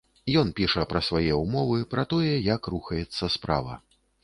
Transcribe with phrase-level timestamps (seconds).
[0.39, 3.81] Ён піша пра свае ўмовы, пра тое, як рухаецца справа.